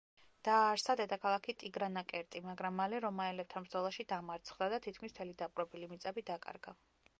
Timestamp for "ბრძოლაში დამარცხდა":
3.69-4.73